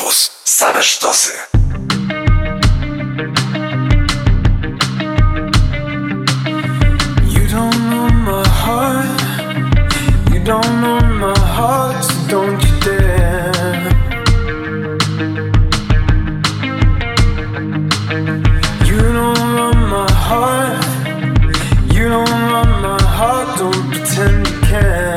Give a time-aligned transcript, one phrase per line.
[0.00, 0.30] Campus.
[0.44, 1.32] Same sztosy.
[7.28, 9.20] You don't know my heart.
[10.32, 13.52] You don't know my heart, so don't you dare.
[18.86, 20.84] You don't run my heart.
[21.94, 23.58] You don't run my heart.
[23.58, 25.09] Don't pretend you can.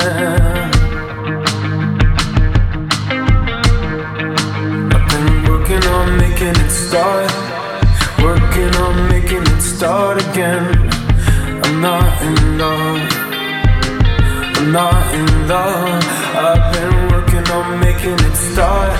[15.48, 16.04] Love.
[16.36, 18.92] I've been working on making it start.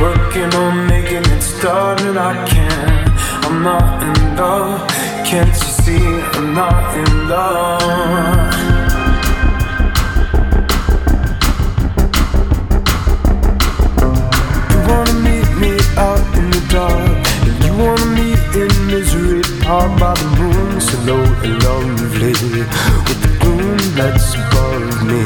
[0.00, 3.08] Working on making it start, and I can't.
[3.44, 4.88] I'm not in love.
[5.26, 6.06] Can't you see?
[6.36, 8.54] I'm not in love.
[14.70, 19.98] You wanna meet me out in the dark, and you wanna meet in misery, powered
[19.98, 22.32] by the moon, so low and lovely,
[23.96, 25.22] that's above me.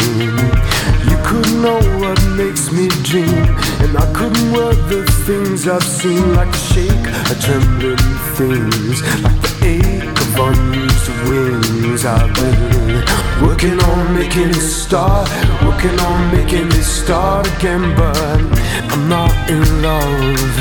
[1.11, 3.45] You couldn't know what makes me dream,
[3.83, 7.97] and I couldn't wear the things I've seen, like a shake, a trembling
[8.39, 12.05] things, like the ache of unused wings.
[12.05, 13.05] I've been
[13.47, 15.29] working on making it start,
[15.65, 18.17] working on making it start again, but
[18.93, 20.53] I'm not in love.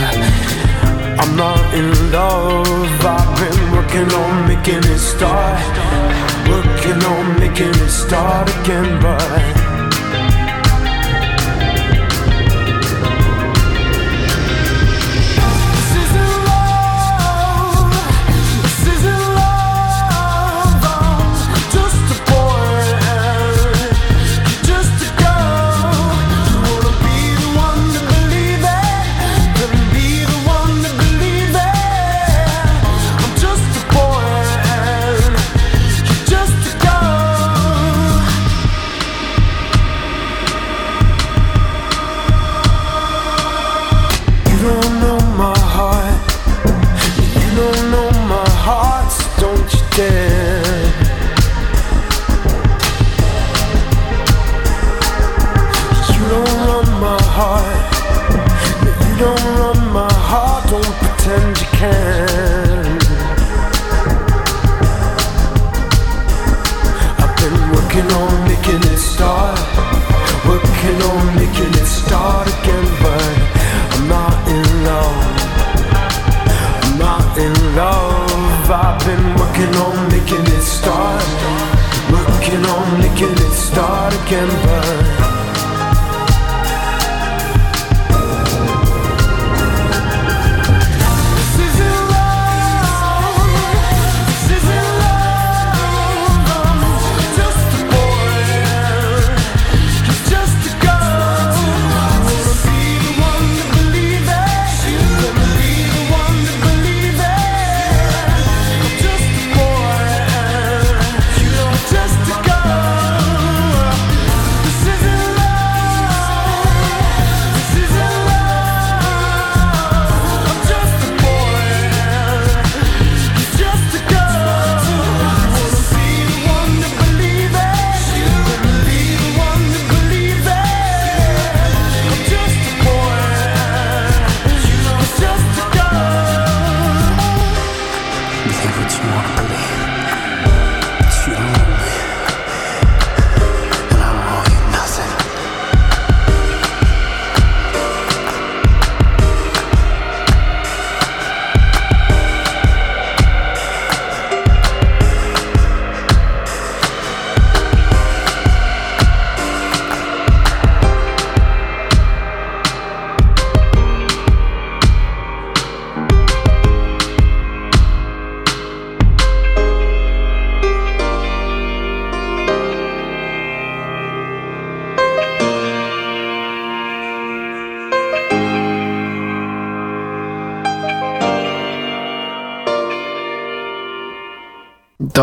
[1.22, 3.06] I'm not in love.
[3.06, 5.60] I've been working on making it start,
[6.82, 9.71] working on making it start again, but.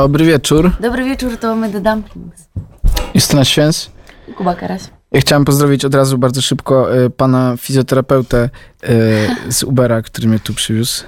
[0.02, 0.72] Dobry wieczór.
[0.80, 2.48] Dobry wieczór, to my The Dumplings.
[3.14, 3.90] Justyna Święs.
[4.36, 4.82] Kuba Karaś.
[5.12, 8.50] Ja chciałem pozdrowić od razu bardzo szybko y, pana fizjoterapeutę
[8.84, 8.88] y,
[9.52, 11.04] z Ubera, który mnie tu przywiózł.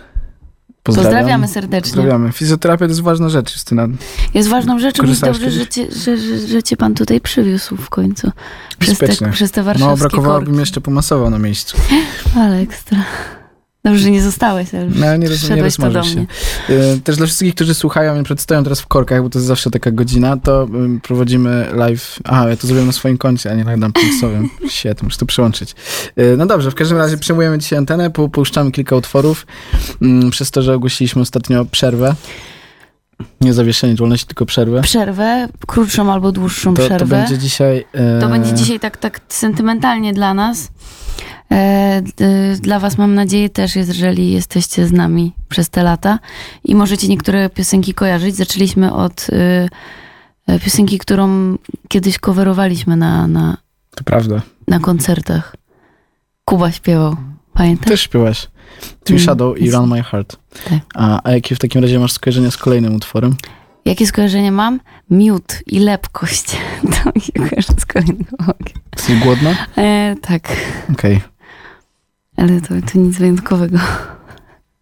[0.82, 1.12] Pozdrawiam.
[1.12, 1.92] Pozdrawiamy serdecznie.
[1.92, 2.32] Pozdrawiamy.
[2.32, 3.86] Fizjoterapia to jest ważna rzecz, Justyna.
[4.34, 7.90] Jest ważną rzeczą i dobrze, że cię, że, że, że cię pan tutaj przywiózł w
[7.90, 8.30] końcu.
[8.78, 9.32] Przez te, Bezpiecznie.
[9.32, 10.52] przez te No, warszawskie brakowało by korki.
[10.52, 11.76] mi jeszcze pomasował na miejscu.
[12.40, 12.98] Ale ekstra.
[13.84, 16.26] Dobrze, że nie zostałeś, ale No, nie, roz, nie to rozmarzy się.
[16.70, 19.70] Y, Też dla wszystkich, którzy słuchają i przedstawią teraz w korkach, bo to jest zawsze
[19.70, 22.18] taka godzina, to ym, prowadzimy live.
[22.24, 24.48] Aha, ja to zrobiłem na swoim koncie, a nie na dumpingsowym.
[24.70, 25.74] Shit, muszę to przełączyć.
[26.18, 29.46] Y, No dobrze, w każdym razie przejmujemy dzisiaj antenę, pu- puszczamy kilka utworów.
[30.02, 32.14] Ym, Przez to, że ogłosiliśmy ostatnio przerwę.
[33.40, 34.82] Nie zawieszenie działalności, tylko przerwę.
[34.82, 37.16] Przerwę, krótszą albo dłuższą To, to przerwę.
[37.16, 37.84] będzie dzisiaj.
[37.92, 40.68] e, To będzie dzisiaj tak, tak sentymentalnie dla nas.
[41.52, 42.02] E,
[42.60, 46.18] dla was mam nadzieję też, jeżeli jesteście z nami przez te lata
[46.64, 48.36] i możecie niektóre piosenki kojarzyć.
[48.36, 49.26] Zaczęliśmy od
[50.48, 51.56] e, piosenki, którą
[51.88, 53.56] kiedyś coverowaliśmy na, na,
[53.96, 54.42] To prawda.
[54.68, 55.56] na koncertach.
[56.44, 57.16] Kuba śpiewał.
[57.54, 57.88] Pamiętasz?
[57.88, 58.48] Też śpiewasz.
[59.04, 60.36] Twin Mm, Shadow i Run My Heart.
[60.70, 60.78] Tak.
[60.94, 63.36] A, a jakie w takim razie masz skojarzenia z kolejnym utworem?
[63.84, 64.80] Jakie skojarzenie mam?
[65.10, 66.56] Miód i lepkość.
[67.04, 68.82] To mi się kojarzy z kolejnego okiem.
[68.96, 69.50] Jesteś głodna?
[69.78, 70.56] E, tak,
[70.92, 71.20] Okej.
[72.40, 73.78] Ale to, to nic wyjątkowego.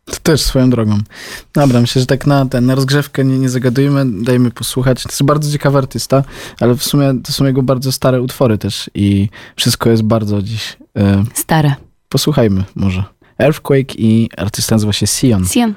[0.05, 0.99] To też swoją drogą.
[1.55, 5.03] Dobra, myślę, że tak na, ten, na rozgrzewkę nie, nie zagadujmy, dajmy posłuchać.
[5.03, 6.25] To jest bardzo ciekawy artysta,
[6.61, 10.77] ale w sumie to są jego bardzo stare utwory też i wszystko jest bardzo dziś.
[10.97, 11.75] E, Stare.
[12.09, 13.05] posłuchajmy może.
[13.39, 15.47] Earthquake i artysta nazywa się Sion.
[15.47, 15.75] Sien.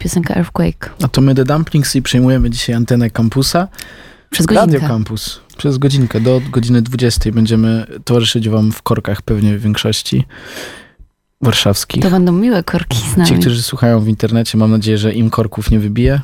[0.00, 0.90] Piosenka Earthquake.
[1.02, 3.68] A to my The Dumplings i przejmujemy dzisiaj antenę kampusa.
[4.30, 4.88] Przez Radio godzinkę.
[4.88, 5.40] Campus.
[5.56, 10.24] Przez godzinkę do godziny 20 będziemy towarzyszyć wam w korkach pewnie w większości
[11.40, 12.02] warszawskich.
[12.02, 13.40] To będą miłe korki z Ci, nami.
[13.40, 16.20] którzy słuchają w internecie, mam nadzieję, że im korków nie wybije.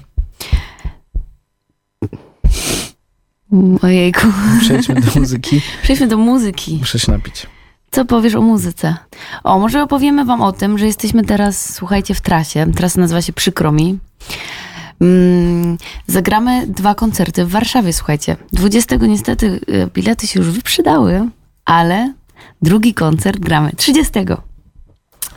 [3.82, 4.26] Ojejku.
[4.60, 5.60] Przejdźmy do muzyki.
[5.82, 6.76] Przejdźmy do muzyki.
[6.80, 7.46] Muszę się napić.
[7.90, 8.96] Co powiesz o muzyce?
[9.44, 12.72] O, może opowiemy wam o tym, że jesteśmy teraz, słuchajcie, w trasie.
[12.76, 13.98] Trasa nazywa się Przykro mi.
[15.00, 18.36] Mm, zagramy dwa koncerty w Warszawie, słuchajcie.
[18.52, 21.28] 20 niestety y, bilety się już wyprzedały,
[21.64, 22.12] ale
[22.62, 24.12] drugi koncert gramy 30.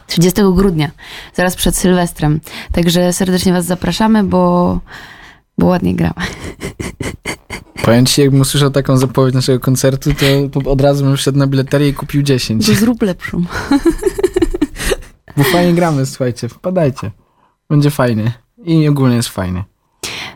[0.08, 0.92] 30 grudnia,
[1.34, 2.40] zaraz przed Sylwestrem.
[2.72, 4.80] Także serdecznie was zapraszamy, bo,
[5.58, 6.14] bo ładnie gramy.
[7.84, 10.10] Powiem ci, jakbym usłyszał taką zapowiedź naszego koncertu,
[10.52, 12.66] to od razu bym wszedł na bileterię i kupił 10.
[12.66, 13.44] To zrób lepszą.
[15.38, 17.12] Bo fajnie gramy, słuchajcie, wpadajcie.
[17.70, 18.32] Będzie fajnie.
[18.66, 19.64] I ogólnie jest fajnie.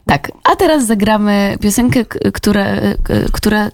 [0.05, 2.65] Tak, a teraz zagramy piosenkę, która,
[3.31, 3.71] która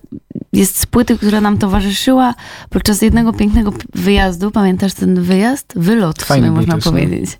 [0.53, 2.33] jest z płyty, która nam towarzyszyła
[2.69, 4.51] podczas jednego pięknego wyjazdu.
[4.51, 5.73] Pamiętasz ten wyjazd?
[5.75, 6.81] Wylot, w sumie można no.
[6.81, 7.29] powiedzieć.
[7.33, 7.37] E,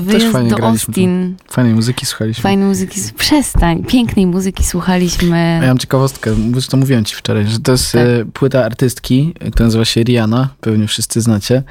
[0.00, 1.36] Wyjazd fajnie do Austin.
[1.50, 2.42] Fajnej muzyki słuchaliśmy.
[2.42, 3.00] Fajnej muzyki.
[3.18, 3.84] Przestań.
[3.84, 5.58] Pięknej muzyki słuchaliśmy.
[5.62, 8.02] Ja mam ciekawostkę, zresztą mówiłem ci wczoraj, że to jest Tak.
[8.06, 11.62] e, płyta artystki, e, która nazywa się Rihanna, pewnie wszyscy znacie.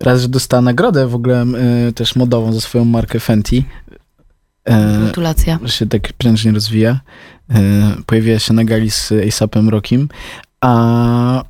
[0.00, 1.42] Raz, że dostała nagrodę w ogóle
[1.88, 3.62] e, też modową za swoją markę Fenty.
[4.64, 5.58] E, Gratulacja.
[5.62, 7.00] że się tak prężnie rozwija.
[7.50, 7.60] E,
[8.06, 10.08] pojawiła się na gali z A$APem Rockim,
[10.60, 11.44] a e,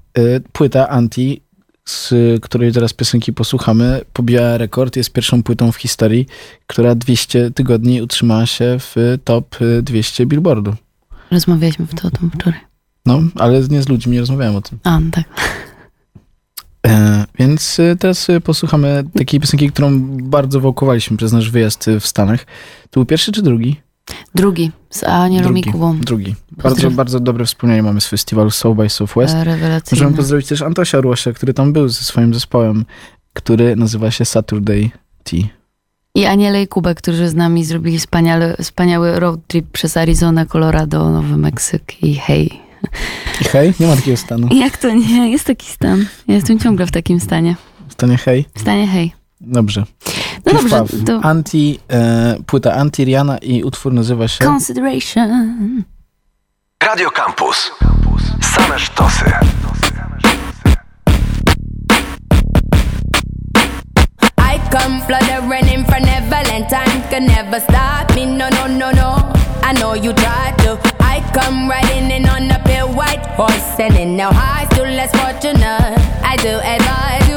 [0.53, 1.43] płyta Anti,
[1.85, 4.97] z której teraz piosenki posłuchamy, pobiła rekord.
[4.97, 6.27] Jest pierwszą płytą w historii,
[6.67, 10.75] która 200 tygodni utrzymała się w top e, 200 Billboardu.
[11.31, 12.61] Rozmawialiśmy w to o tym wczoraj.
[13.07, 14.79] No, ale nie z ludźmi, nie rozmawiałem o tym.
[14.85, 15.25] A, no tak.
[16.87, 22.01] E, więc e, teraz e, posłuchamy takiej piosenki, którą bardzo wałkowaliśmy przez nasz wyjazd e,
[22.01, 22.45] w Stanach.
[22.91, 23.81] To był pierwszy czy drugi?
[24.35, 24.71] Drugi.
[24.91, 25.73] Z Anielą i drugi.
[25.73, 25.99] Kubą.
[26.01, 26.35] Drugi.
[26.51, 29.35] Bardzo, bardzo dobre wspomnienie mamy z festiwalu South by Southwest.
[29.35, 30.03] Rewelacyjne.
[30.03, 32.85] Możemy pozdrowić też Antosia Ruosia, który tam był ze swoim zespołem,
[33.33, 34.91] który nazywa się Saturday
[35.25, 35.41] Tea.
[36.15, 41.11] I Aniele i Kubę, którzy z nami zrobili wspaniały, wspaniały road trip przez Arizonę, Colorado,
[41.11, 42.61] Nowy Meksyk i hej.
[43.41, 44.49] I hej, nie ma takiego stanu.
[44.55, 45.31] Jak to nie?
[45.31, 46.07] Jest taki stan.
[46.29, 47.57] Ja jestem ciągle w takim stanie.
[47.89, 48.45] Stanie hej?
[48.55, 49.13] W stanie hej.
[49.47, 49.81] Dobrze.
[50.47, 50.89] No Piw, dobrze, paw.
[51.07, 54.45] to Anti, e, płyta Anti Rihanna i utwór nazywa się...
[54.45, 55.85] consideration.
[56.83, 57.71] Radio Campus.
[58.41, 59.25] Same sztosy.
[64.39, 66.69] I come fluttering in for Neverland.
[66.69, 68.27] Time can never stop me.
[68.27, 69.33] No, no, no, no.
[69.63, 70.79] I know you tried to.
[71.01, 75.11] I come riding in on a pale white horse, and in no high, still less
[75.13, 75.99] fortunate.
[76.23, 77.34] I do advise you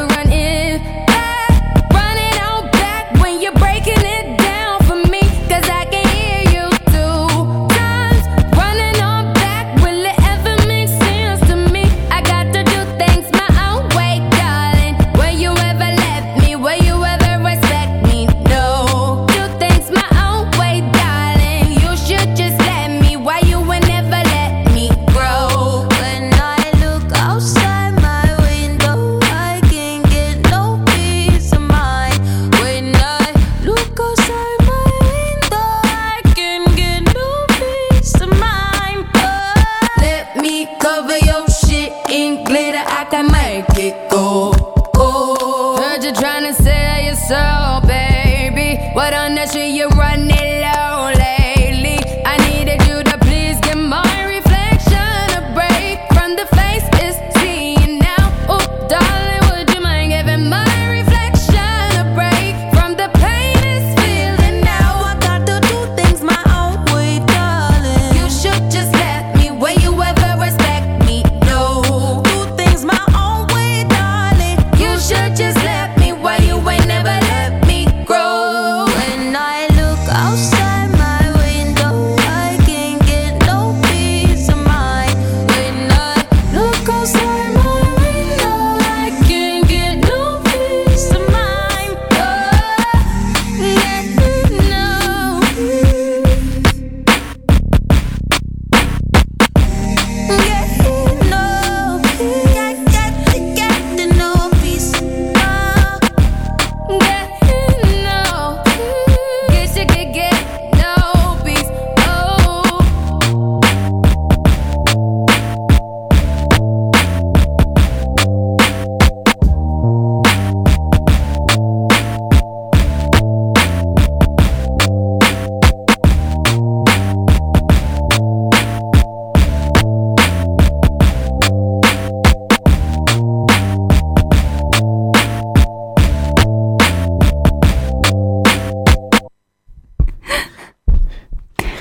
[40.79, 42.83] cover your shit in glitter.
[42.85, 44.53] I can make it go.
[44.95, 46.53] Oh, heard you trying to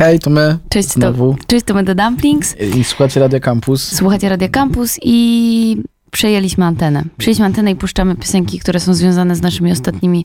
[0.06, 2.56] Hej, to my Cześć, to, znowu cześć, to my The Dumplings.
[2.60, 3.92] i słuchacie Radio Campus.
[3.96, 7.04] Słuchacie Radio Campus i przejęliśmy antenę.
[7.18, 10.24] Przejęliśmy antenę i puszczamy piosenki, które są związane z naszymi ostatnimi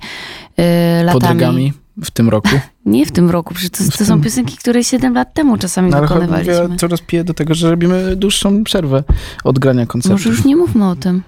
[0.59, 1.21] y, latami.
[1.21, 1.73] Podrygami
[2.03, 2.49] w tym roku.
[2.85, 5.97] Nie w tym roku, przecież to, to są piosenki, które 7 lat temu czasami No,
[5.97, 6.63] ale wykonywaliśmy.
[6.63, 9.03] mówię, coraz piję do tego, że robimy dłuższą przerwę
[9.43, 10.19] od grania koncertów.
[10.19, 11.23] Może już nie mówmy o tym.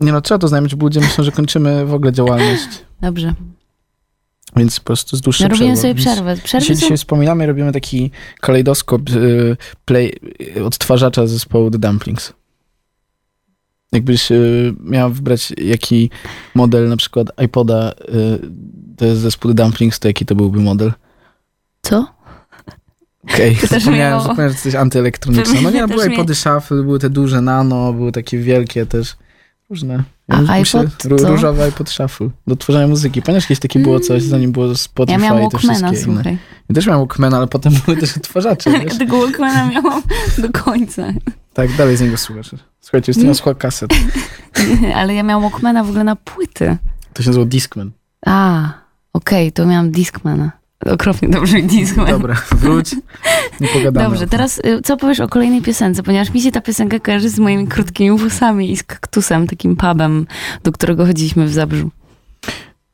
[0.00, 2.68] Nie no, trzeba to znać, bo ludzie myślą, że kończymy w ogóle działalność.
[3.00, 3.34] Dobrze.
[4.56, 6.36] Więc po prostu z dłuższą No, robimy sobie przerwę.
[6.36, 6.80] Przerwy Dzisiaj, są...
[6.80, 10.12] dzisiaj wspominamy, robimy taki kalejdoskop y, play,
[10.56, 12.32] y, odtwarzacza zespołu The Dumplings.
[13.92, 16.10] Jakbyś y, miał wybrać jaki
[16.54, 18.50] model na przykład iPoda y,
[18.96, 20.92] to jest zespół The Dumplings, to jaki to byłby model?
[21.82, 22.06] Co?
[23.24, 25.62] Okej, też zapomniałem, miało- zapomniałem, że jesteś antyelektroniczny.
[25.62, 29.16] No nie, były iPody Shuffle, były te duże nano, były takie wielkie też.
[29.70, 30.02] Różne.
[30.28, 31.28] A iPod ró-?
[31.28, 33.22] Różowy iPod Shuffle do tworzenia muzyki.
[33.22, 35.24] Pamiętasz, kiedyś takie było coś, zanim było Spotify Mm.
[35.24, 36.14] Ja miałam i te wszystkie Walkmana, inne.
[36.14, 36.38] słuchaj.
[36.68, 38.98] Ja też miałem Walkmana, ale potem były też odtwarzacze, wiesz?
[38.98, 40.02] Tego Walkmana miałam
[40.38, 41.02] do końca.
[41.54, 42.50] Tak, dalej z niego słuchasz.
[42.80, 43.90] Słuchajcie, jest to słucha kaset.
[44.94, 46.76] Ale ja miałam Walkmana w ogóle na płyty.
[47.12, 47.90] To się nazywa Discman.
[48.26, 48.68] A,
[49.12, 50.52] okej, to miałam Discmana.
[50.86, 52.06] Okropnie dobrze mi Discman.
[52.06, 52.94] Dobra, wróć,
[53.60, 54.08] nie pogadamy.
[54.08, 56.02] Dobrze, teraz y, co powiesz o kolejnej piosence?
[56.02, 60.26] Ponieważ mi się ta piosenka kojarzy z moimi krótkimi włosami i z kaktusem, takim pubem,
[60.62, 61.90] do którego chodziliśmy w Zabrzu.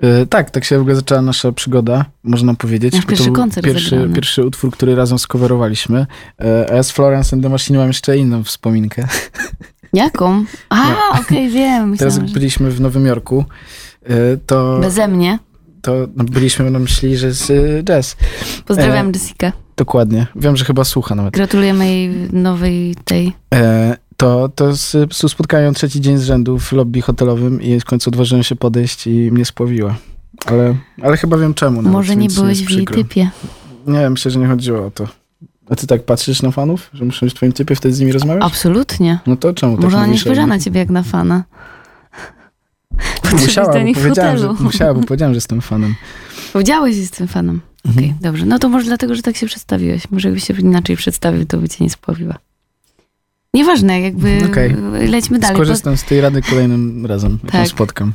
[0.04, 2.94] Y, tak, tak się w ogóle zaczęła nasza przygoda, można powiedzieć.
[2.94, 6.06] Nasz pierwszy koncert pierwszy, pierwszy utwór, który razem skowerowaliśmy.
[6.44, 9.08] Y, A ja z Florence and the Machine mam jeszcze inną wspominkę.
[9.92, 10.44] Jaką?
[10.68, 10.84] A,
[11.20, 11.96] okej, wiem.
[11.96, 12.34] Teraz jak Myślałam, że...
[12.34, 13.44] byliśmy w Nowym Jorku,
[14.10, 15.38] y, to, Beze mnie.
[15.86, 18.16] To no, byliśmy na myśli, że z y, jazz.
[18.66, 19.52] Pozdrawiam E, Jessica.
[19.76, 20.26] Dokładnie.
[20.36, 21.34] Wiem, że chyba słucha nawet.
[21.34, 23.32] Gratulujemy jej nowej tej...
[23.54, 24.76] E, to, to
[25.28, 29.10] spotkają trzeci dzień z rzędu w lobby hotelowym i w końcu odważyłem się podejść i
[29.10, 29.96] mnie spłowiła.
[30.46, 31.76] Ale, ale chyba wiem czemu.
[31.76, 33.30] Nawet, Może nie byłeś w jej typie.
[33.86, 35.08] Nie, myślę, że nie chodziło o to.
[35.70, 38.12] A ty tak patrzysz na fanów, że muszą być w twoim typie, wtedy z nimi
[38.12, 38.44] rozmawiasz?
[38.44, 39.18] Absolutnie.
[39.26, 41.44] No to czemu tak Może ona nie spojrzała na ciebie jak na fana.
[42.96, 44.64] Potrzebujesz Musiała, do bo powiedziałem, że, hotelu.
[44.64, 45.94] musiała, bo powiedziałem, że jestem fanem.
[46.52, 47.60] Powiedziałeś, że jestem fanem.
[47.86, 48.04] Mhm.
[48.04, 48.46] Okej, dobrze.
[48.46, 50.10] No to może dlatego, że tak się przedstawiłeś.
[50.10, 52.34] Może jakbyś się inaczej przedstawił, to by cię nie spławiła.
[53.54, 54.76] Nieważne, jakby Okej.
[55.08, 55.56] lećmy dalej.
[55.56, 57.60] Skorzystam z tej rady kolejnym razem, jak Tak.
[57.60, 58.12] ją spotkam.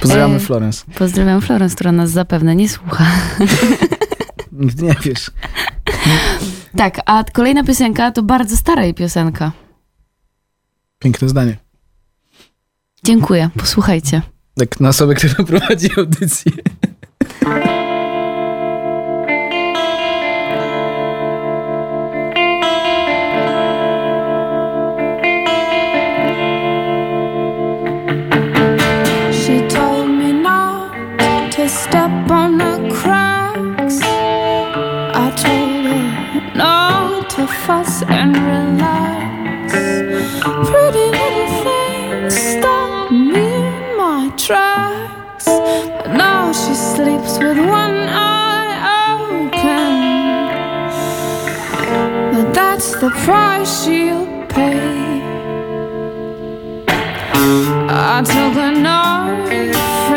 [0.00, 0.84] Pozdrawiamy E, Florence.
[0.86, 3.06] Po, pozdrawiam Florence, która nas zapewne nie słucha.
[4.82, 5.30] Nie wiesz.
[6.76, 9.52] Tak, a kolejna piosenka to bardzo stara jej piosenka.
[10.98, 11.56] Piękne zdanie.
[13.06, 14.22] Dziękuję, posłuchajcie.
[14.58, 16.52] Tak na osobę, która prowadzi audycję.
[29.32, 30.26] She told me
[44.46, 45.46] tracks.
[45.46, 48.74] But now she sleeps with one eye
[49.10, 49.94] open.
[52.32, 55.20] But that's the price she'll pay.
[57.88, 59.52] I took a knife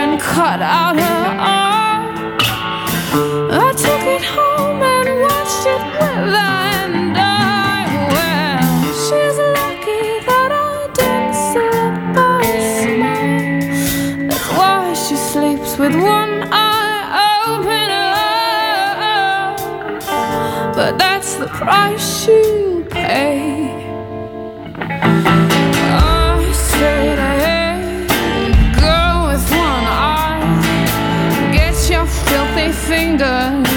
[0.03, 1.25] and cut out her
[1.57, 2.37] arm.
[3.51, 6.68] I took it home and watched it wither
[15.19, 17.89] sleeps with one eye open.
[20.07, 23.69] Oh, but that's the price she'll pay.
[25.91, 27.19] I said,
[29.27, 33.68] with one eye, get your filthy fingers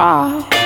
[0.00, 0.59] me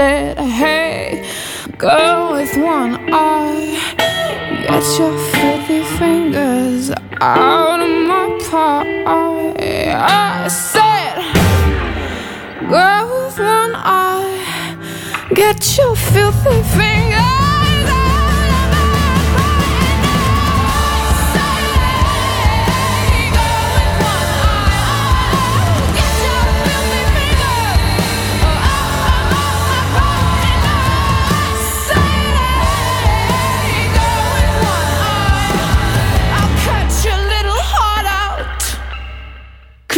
[0.00, 1.28] said, Hey,
[1.76, 3.76] girl with one eye.
[4.66, 9.52] Get your filthy fingers out of my pie.
[9.92, 11.16] I said,
[12.70, 15.28] Girl with one eye.
[15.34, 17.39] Get your filthy fingers.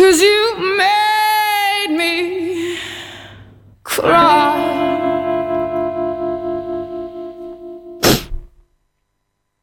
[0.03, 2.77] Cause you made me
[3.85, 4.13] cry.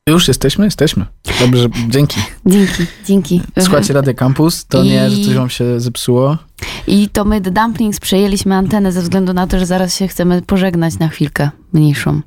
[0.09, 0.65] Już jesteśmy?
[0.65, 1.05] Jesteśmy.
[1.39, 2.21] Dobrze, dzięki.
[2.45, 3.41] Dzięki, dzięki.
[3.59, 6.37] Słuchajcie Radio Campus, to nie, I- że coś wam się zepsuło.
[6.87, 10.41] I to my, The Dumplings, przejęliśmy antenę ze względu na to, że zaraz się chcemy
[10.41, 12.21] pożegnać na chwilkę mniejszą.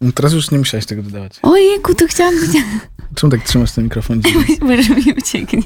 [0.00, 1.32] No teraz już nie musiałeś tego dodawać.
[1.42, 2.34] Ojejku, to chciałam.
[3.16, 4.20] Czemu tak trzymasz ten mikrofon?
[4.62, 5.62] Może mi ucieknie.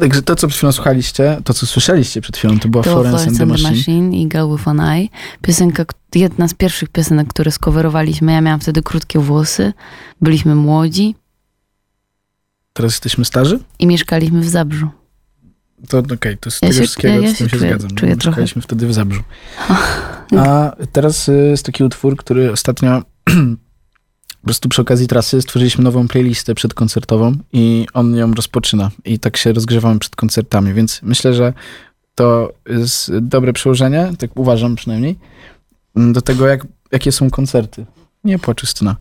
[0.00, 3.26] Także to, co przed chwilą słuchaliście, to, co słyszeliście przed chwilą, to była To Florence
[3.28, 3.70] and the Machine.
[3.70, 5.08] Machine i Girl with an Eye.
[5.42, 8.32] Piosenka, jedna z pierwszych piosenek, które skowerowaliśmy.
[8.32, 9.72] Ja miałam wtedy krótkie włosy,
[10.20, 11.14] byliśmy młodzi
[12.72, 13.58] Teraz jesteśmy starzy?
[13.78, 14.88] i mieszkaliśmy w Zabrzu.
[15.88, 17.90] To okej, to z Ja tego się- wszystkiego ja- ja z tym się się zgadzam.
[17.90, 19.22] czuję no, trochę- Mieszkaliśmy wtedy w Zabrzu.
[20.38, 23.02] A teraz y, jest taki utwór, który ostatnio
[24.46, 28.90] po prostu przy okazji trasy stworzyliśmy nową playlistę przedkoncertową i on ją rozpoczyna.
[29.04, 31.52] I tak się rozgrzewamy przed koncertami, więc myślę, że
[32.14, 35.18] to jest dobre przełożenie, tak uważam przynajmniej,
[35.96, 37.86] do tego, jak, jakie są koncerty.
[38.24, 38.96] Nie płacz, Justyna.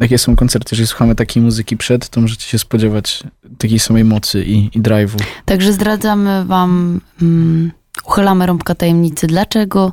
[0.00, 3.22] Jakie są koncerty, jeżeli słuchamy takiej muzyki przed, to możecie się spodziewać
[3.58, 5.22] takiej samej mocy i, i drive'u.
[5.44, 7.72] Także zdradzamy wam, mm,
[8.04, 9.26] uchylamy rąbka tajemnicy.
[9.26, 9.92] Dlaczego?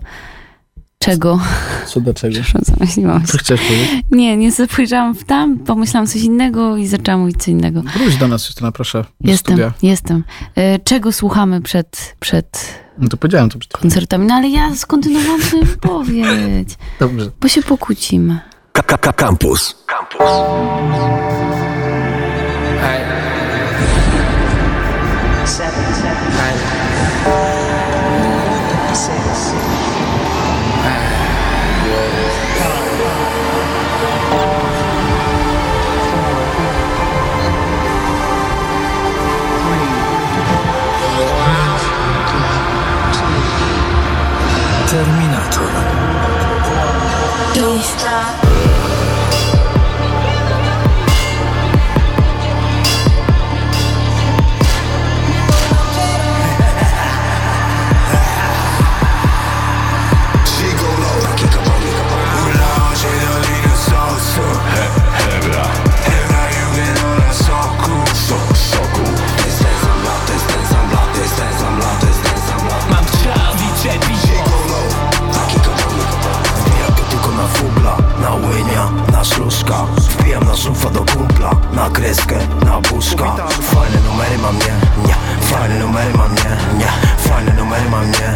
[1.01, 1.39] Czego?
[1.87, 2.35] Co do czego?
[2.61, 3.37] Zamyśliłam Co się.
[3.37, 3.89] chciałeś powiedzieć?
[4.11, 7.81] Nie, nie spojrzałam w tam, pomyślałam coś innego i zaczęłam mówić co innego.
[7.81, 9.05] Wróć do nas, Justyna, proszę.
[9.21, 9.73] Do Jestem, studia.
[9.81, 10.23] jestem.
[10.55, 14.27] E, Czego słuchamy przed, przed No to powiedziałem to przed koncertami?
[14.27, 17.31] No ale ja skontynuowałam twoją wypowiedź, Dobrze.
[17.41, 18.39] bo się pokłócimy.
[18.73, 19.75] KKK Campus.
[19.87, 20.27] Campus.
[25.57, 26.80] Terminator.
[48.11, 48.40] 감사합니다.
[79.21, 83.35] Na szluszka Wbijam na szufa do kumpla, na kreskę, na buszka.
[83.61, 85.15] Fajne numery mam, nie, nie.
[85.41, 86.91] Fajne numery mam, nie, nie.
[87.17, 88.33] Fajne numery mam, nie?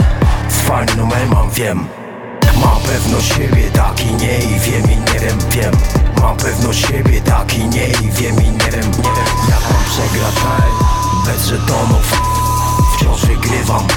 [0.49, 1.87] Fajne numery mam, wiem.
[2.61, 5.73] Mam pewność siebie, tak i nie i wiem i nie wiem, wiem.
[6.21, 9.29] Mam pewność siebie, tak i nie i wiem i nie wiem, nie wiem.
[9.49, 10.35] Jak mam przegrać,
[11.25, 12.21] bez żetonów.
[12.95, 13.87] Wciąż wygrywam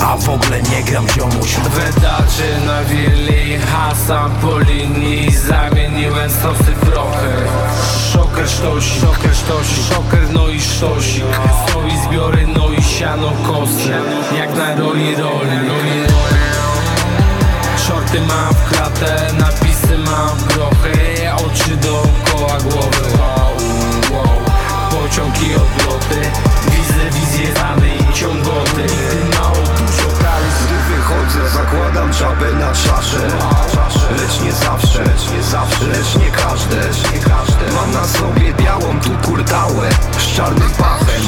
[0.00, 1.54] a w ogóle nie gram ziomuś.
[1.54, 7.36] Wydaczy na willi Hasam po linii Zamieniłem stosy w trochę
[8.12, 11.24] Szoker sztosik, szoker sztosik Szoker no i sztosik.
[11.68, 13.92] Stoi zbiory no i siano kosy.
[14.38, 15.58] Jak na roli roli
[17.86, 20.98] Shorty mam w klatę Napisy mam w grochy.
[21.36, 23.18] Oczy dookoła głowy.
[23.18, 23.52] Wow,
[24.12, 24.38] wow.
[24.90, 26.30] Pociąg i odloty.
[26.64, 28.86] Widzę wizję znany i ciągoty
[31.46, 33.28] Zakładam czapę na czaszę
[34.20, 36.76] Lecz nie zawsze, lecz nie zawsze, lecz nie każde
[37.74, 41.22] Mam na sobie białą tu kurtałę Z czarnym pachem.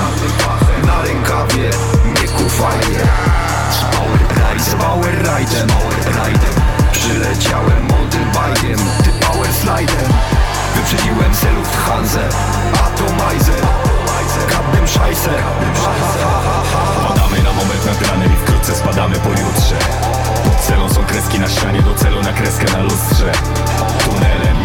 [0.87, 1.71] Na rękawie,
[2.05, 3.01] nie kufajnie
[4.59, 5.91] Z power ride, power
[6.93, 10.13] Przyleciałem motorbike'iem, ty power slidem.
[10.75, 12.21] Wyprzedziłem se Lufthansa,
[12.85, 13.67] atomizer
[14.49, 15.43] Kapnem szajser
[15.75, 17.00] Padamy na
[17.61, 19.77] moment nad i wkrótce spadamy pojutrze.
[20.45, 23.33] Pod celą są kreski na ścianie, do celu na kreskę na lustrze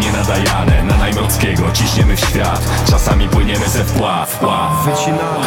[0.06, 2.60] Tunelem nienadajane na Najmrockiego ciśniemy w świat.
[2.90, 4.86] Czasami płyniemy ze wpław wpław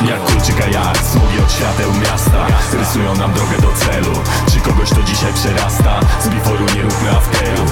[0.09, 4.13] Jak kulczyka jak smugi od świateł miasta Rysują nam drogę do celu.
[4.51, 5.99] Czy kogoś to dzisiaj przerasta?
[6.21, 7.65] Z biforu nie róbmy afteru.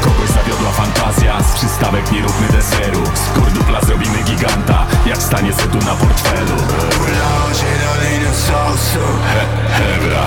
[0.00, 3.02] Kogoś zawiodła fantazja Z przystawek nie róbmy deseru.
[3.14, 6.56] Z kurdupla zrobimy giganta Jak stanie setu na portfelu.
[9.34, 10.24] He, Hebra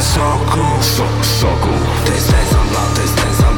[0.00, 1.04] So,
[1.40, 1.68] soku.
[2.06, 3.53] To jest ten sam to jest ten sam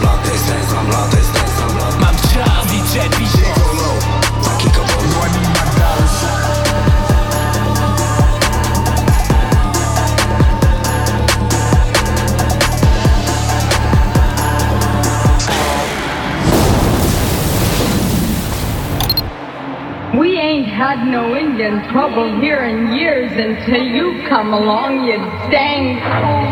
[22.17, 25.19] Trouble here in years until you come along, you
[25.53, 26.47] dang fool.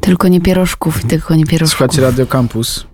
[0.00, 1.78] Tylko nie pierożków, tylko nie pierożków.
[1.78, 2.86] Słuchajcie Radio Campus.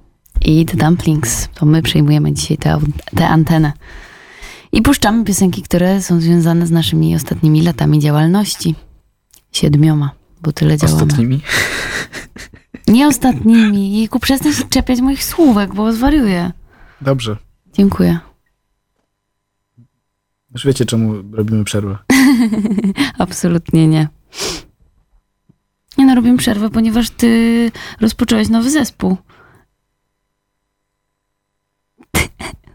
[0.44, 1.48] I The Dumplings.
[1.54, 2.78] To my przejmujemy dzisiaj tę
[3.16, 3.72] te antenę.
[4.72, 8.74] I puszczamy piosenki, które są związane z naszymi ostatnimi latami działalności.
[9.52, 10.10] Siedmioma,
[10.42, 11.02] bo tyle działamy.
[11.02, 11.40] Ostatnimi.
[12.88, 13.98] Nie ostatnimi.
[13.98, 16.52] Jejku, przestań się czepiać moich słówek, bo zwariuję.
[17.00, 17.36] Dobrze.
[17.72, 18.18] Dziękuję.
[20.58, 21.98] Już wiecie, czemu robimy przerwę.
[23.18, 24.08] Absolutnie nie.
[25.98, 29.16] Nie no, robimy przerwę, ponieważ ty rozpocząłeś nowy zespół.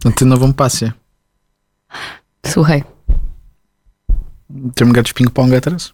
[0.06, 0.92] No ty nową pasję.
[2.48, 2.84] Słuchaj,
[4.72, 5.94] Chcemy grać w ping-ponga teraz?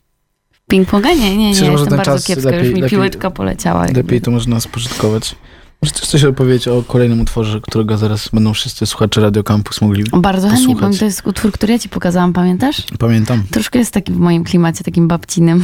[0.71, 1.05] ping-ponga?
[1.09, 3.85] Nie, nie, nie, Myślę, jestem ten bardzo czas kiepska, lepiej- już mi lepiej- piłeczka poleciała.
[3.85, 4.01] jakby.
[4.01, 5.35] Lepiej to można spożytkować.
[5.81, 10.03] Może też coś opowiedzieć o kolejnym utworze, którego zaraz będą wszyscy słuchacze Radio Campus mogli
[10.13, 10.99] Bardzo chętnie, posłuchać.
[10.99, 12.83] to jest utwór, który ja ci pokazałam, pamiętasz?
[12.99, 13.43] Pamiętam.
[13.51, 15.63] Troszkę jest taki w moim klimacie, takim babcinym.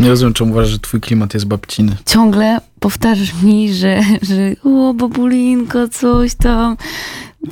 [0.00, 1.96] Nie rozumiem, czemu uważasz, że twój klimat jest babciny.
[2.06, 6.76] Ciągle powtarzasz mi, że, że o, babulinko, coś tam.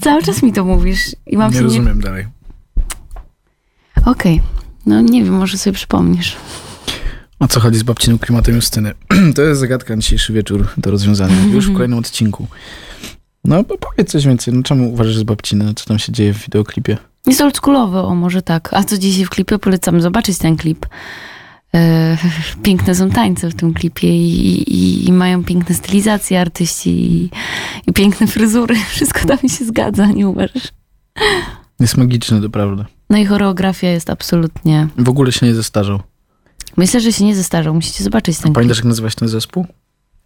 [0.01, 1.69] Cały czas mi to mówisz i mam nie się nie...
[1.69, 2.27] rozumiem dalej.
[4.05, 4.41] Okej,
[4.87, 6.37] no nie wiem, może sobie przypomnisz.
[7.39, 8.93] O co chodzi z babcinym klimatem Justyny?
[9.37, 11.45] to jest zagadka na dzisiejszy wieczór do rozwiązania.
[11.53, 12.47] Już w kolejnym odcinku.
[13.45, 14.55] No, powiedz coś więcej.
[14.55, 15.75] No, czemu uważasz, z babciny?
[15.75, 16.99] Co tam się dzieje w wideoklipie?
[17.27, 18.69] Jest oldschoolowy, o może tak.
[18.73, 19.59] A co dzisiaj w klipie?
[19.59, 20.87] Polecam zobaczyć ten klip.
[21.75, 22.19] E,
[22.63, 27.31] piękne są tańce w tym klipie i, i, i mają piękne stylizacje artyści i,
[27.87, 28.77] i piękne fryzury.
[28.91, 30.69] Wszystko tam się zgadza, nie uważasz?
[31.81, 32.87] Jest magiczny, to prawda.
[33.11, 34.89] No i choreografia jest absolutnie...
[34.99, 36.01] W ogóle się nie zestarzał.
[36.77, 37.75] Myślę, że się nie zestarzał.
[37.75, 38.53] Musicie zobaczyć ten.
[38.53, 39.67] Pamiętasz, jak nazywać ten zespół?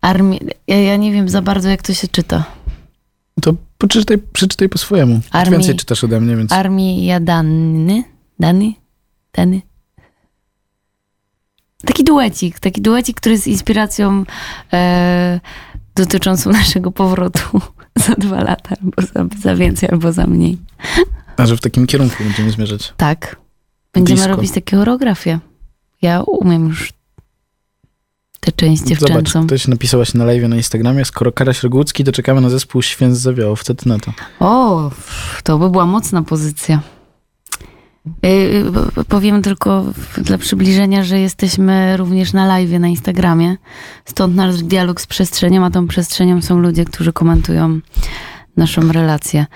[0.00, 0.38] Armie...
[0.66, 2.44] Ja, ja nie wiem za bardzo, jak to się czyta.
[3.42, 3.54] To
[3.88, 5.20] przeczytaj, przeczytaj po swojemu.
[5.32, 6.52] Armii- Więcej czytasz ode mnie, więc...
[6.52, 8.04] Armia Dany?
[8.40, 8.72] Dany?
[9.32, 9.60] Dany?
[11.84, 14.24] Taki duecik, taki duecik, który jest inspiracją
[14.72, 15.40] e,
[15.94, 17.60] dotyczącą naszego powrotu
[18.06, 20.58] za dwa lata, albo za, za więcej, albo za mniej.
[21.36, 22.94] A że w takim kierunku będziemy zmierzać.
[22.96, 23.36] Tak.
[23.92, 24.36] Będziemy Blisko.
[24.36, 25.38] robić takie choreografie.
[26.02, 26.92] Ja umiem już
[28.40, 29.46] tę część Zobacz, dziewczęcą.
[29.46, 33.56] ktoś napisałaś na live na Instagramie, skoro Karaś Rogucki, to czekamy na zespół Święc Zawiało.
[33.56, 34.12] Ty na to?
[34.40, 34.90] O,
[35.44, 36.80] to by była mocna pozycja.
[38.22, 39.84] Yy, powiem tylko
[40.18, 43.56] dla przybliżenia, że jesteśmy również na live na Instagramie.
[44.04, 47.80] Stąd nasz dialog z przestrzenią, a tą przestrzenią są ludzie, którzy komentują
[48.56, 49.46] naszą relację.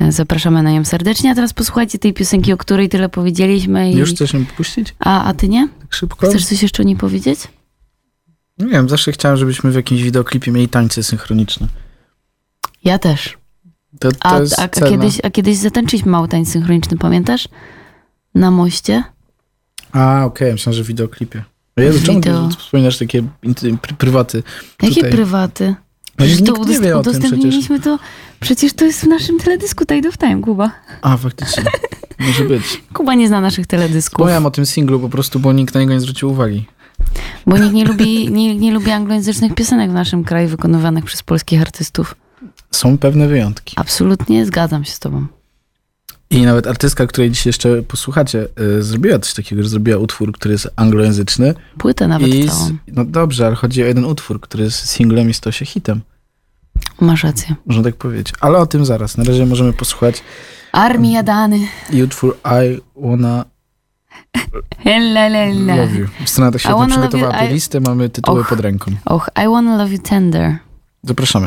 [0.00, 1.30] Yy, Zapraszamy na nią serdecznie.
[1.30, 3.90] A teraz posłuchajcie tej piosenki, o której tyle powiedzieliśmy.
[3.90, 3.96] I...
[3.96, 4.94] Już chcesz ją puścić?
[4.98, 5.68] A, a ty nie?
[5.92, 6.26] Tak szybko?
[6.26, 7.40] Chcesz coś jeszcze o niej powiedzieć?
[8.58, 11.68] Nie wiem, zawsze chciałem, żebyśmy w jakimś wideoklipie mieli tańce synchroniczne.
[12.84, 13.38] Ja też.
[13.98, 17.48] To, to A, a, a, kiedyś, a kiedyś zatańczyliśmy mało tańc synchroniczny, pamiętasz?
[18.34, 19.04] Na moście.
[19.92, 21.44] A, okej, myślałem, że w wideoklipie.
[21.76, 23.22] Jezu, czemu ty wspominasz takie
[23.98, 24.42] prywaty?
[24.82, 25.10] Jakie Tutaj.
[25.10, 25.74] prywaty?
[26.18, 27.68] No, Przecież to nie wie o tym przecież.
[27.84, 27.98] to.
[28.40, 30.70] Przecież to jest w naszym teledysku Tide of Time, Kuba.
[31.02, 31.64] A, faktycznie.
[32.26, 32.82] Może być.
[32.92, 35.92] Kuba nie zna naszych teledysków, Wspomniałem o tym singlu po prostu, bo nikt na niego
[35.92, 36.66] nie zwrócił uwagi.
[37.46, 41.60] bo nikt nie lubi, nie, nie lubi anglojęzycznych piosenek w naszym kraju wykonywanych przez polskich
[41.60, 42.14] artystów.
[42.70, 43.74] Są pewne wyjątki.
[43.76, 45.26] Absolutnie zgadzam się z tobą.
[46.30, 48.46] I nawet artystka, której dzisiaj jeszcze posłuchacie,
[48.78, 51.54] y, zrobiła coś takiego, że zrobiła utwór, który jest anglojęzyczny.
[51.78, 52.66] Płytę nawet I całą.
[52.66, 56.00] z, no dobrze, ale chodzi o jeden utwór, który jest singlem i stał się hitem.
[57.00, 57.54] Masz rację.
[57.66, 58.32] Można tak powiedzieć.
[58.40, 59.16] Ale o tym zaraz.
[59.16, 60.22] Na razie możemy posłuchać
[60.72, 61.68] Armia Dany.
[61.90, 63.44] i utwór I Wanna
[64.78, 65.76] Hella, hella.
[65.76, 66.06] Love You.
[66.24, 68.48] Scena tak świetnie przygotowała playlistę, mamy tytuły Och.
[68.48, 68.90] pod ręką.
[69.04, 70.58] Och, I wanna love you tender.
[71.02, 71.46] Zapraszamy.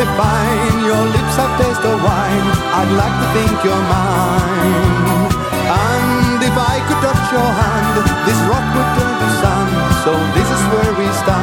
[0.00, 0.84] Absolutely fine.
[0.84, 2.46] Your lips have taste of wine.
[2.78, 5.28] I'd like to think you're mine.
[5.70, 7.94] And if I could touch your hand,
[8.26, 9.70] this rock would turn to sand.
[10.04, 11.39] So this is where we stand.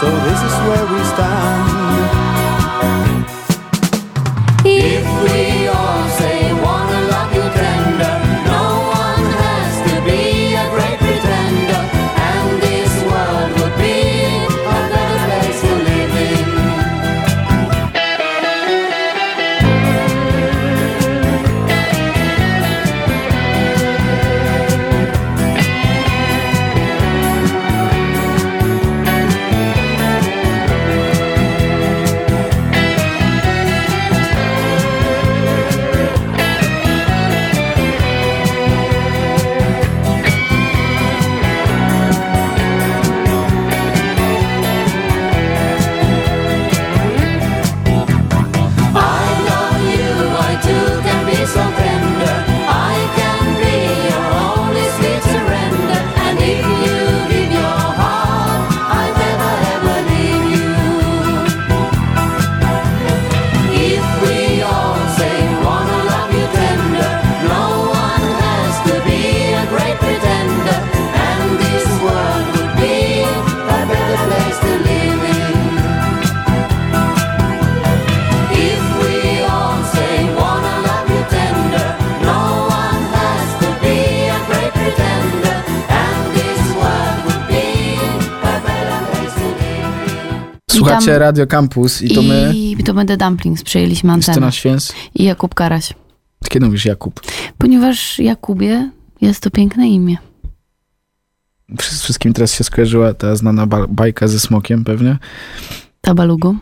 [0.00, 1.75] So this is where we stand.
[91.06, 94.32] Słuchacie Radio Campus i to my, I to my The Dumplings przejęliśmy antenę.
[94.32, 94.92] Justyna Święc.
[95.14, 95.92] I Jakub Karaś.
[96.48, 97.20] Kiedy mówisz Jakub?
[97.58, 98.90] Ponieważ Jakubie
[99.20, 100.16] jest to piękne imię.
[101.78, 105.18] Wszy- Wszystkim teraz się skojarzyła ta znana ba- bajka ze smokiem pewnie.
[106.00, 106.56] Tabalugu.